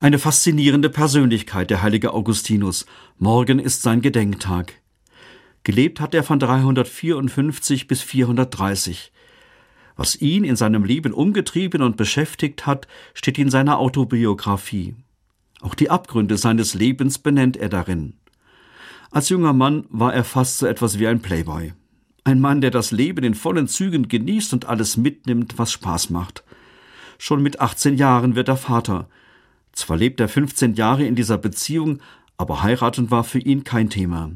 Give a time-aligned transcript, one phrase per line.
[0.00, 2.86] Eine faszinierende Persönlichkeit, der heilige Augustinus.
[3.18, 4.74] Morgen ist sein Gedenktag.
[5.64, 9.10] Gelebt hat er von 354 bis 430.
[9.96, 14.94] Was ihn in seinem Leben umgetrieben und beschäftigt hat, steht in seiner Autobiografie.
[15.62, 18.14] Auch die Abgründe seines Lebens benennt er darin.
[19.10, 21.72] Als junger Mann war er fast so etwas wie ein Playboy.
[22.22, 26.44] Ein Mann, der das Leben in vollen Zügen genießt und alles mitnimmt, was Spaß macht.
[27.18, 29.08] Schon mit 18 Jahren wird er Vater.
[29.78, 32.00] Zwar lebt er 15 Jahre in dieser Beziehung,
[32.36, 34.32] aber heiraten war für ihn kein Thema.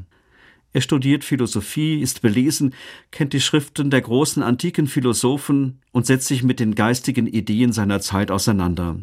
[0.71, 2.73] Er studiert Philosophie, ist belesen,
[3.11, 7.99] kennt die Schriften der großen antiken Philosophen und setzt sich mit den geistigen Ideen seiner
[7.99, 8.95] Zeit auseinander.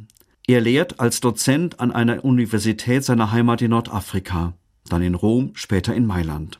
[0.46, 4.54] Er lehrt als Dozent an einer Universität seiner Heimat in Nordafrika,
[4.88, 6.58] dann in Rom, später in Mailand.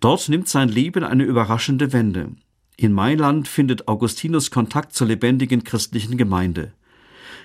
[0.00, 2.30] Dort nimmt sein Leben eine überraschende Wende.
[2.78, 6.72] In Mailand findet Augustinus Kontakt zur lebendigen christlichen Gemeinde.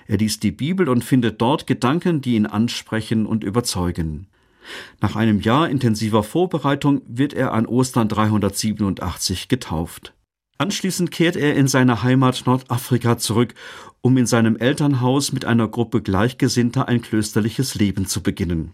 [0.06, 4.26] Er liest die Bibel und findet dort Gedanken, die ihn ansprechen und überzeugen.
[5.00, 10.14] Nach einem Jahr intensiver Vorbereitung wird er an Ostern 387 getauft.
[10.58, 13.54] Anschließend kehrt er in seine Heimat Nordafrika zurück,
[14.00, 18.72] um in seinem Elternhaus mit einer Gruppe Gleichgesinnter ein klösterliches Leben zu beginnen.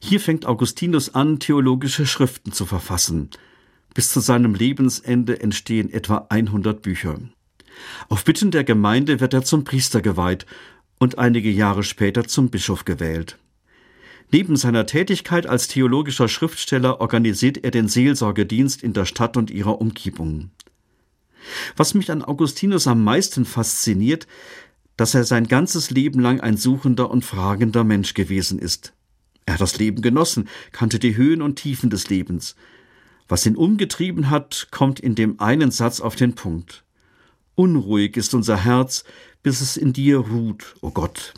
[0.00, 3.30] Hier fängt Augustinus an, theologische Schriften zu verfassen.
[3.94, 7.18] Bis zu seinem Lebensende entstehen etwa 100 Bücher.
[8.08, 10.46] Auf Bitten der Gemeinde wird er zum Priester geweiht
[10.98, 13.38] und einige Jahre später zum Bischof gewählt.
[14.32, 19.80] Neben seiner Tätigkeit als theologischer Schriftsteller organisiert er den Seelsorgedienst in der Stadt und ihrer
[19.80, 20.50] Umgebung.
[21.76, 24.26] Was mich an Augustinus am meisten fasziniert,
[24.96, 28.92] dass er sein ganzes Leben lang ein suchender und fragender Mensch gewesen ist.
[29.46, 32.56] Er hat das Leben genossen, kannte die Höhen und Tiefen des Lebens.
[33.28, 36.83] Was ihn umgetrieben hat, kommt in dem einen Satz auf den Punkt.
[37.54, 39.04] Unruhig ist unser Herz,
[39.42, 41.34] bis es in dir ruht, o oh Gott.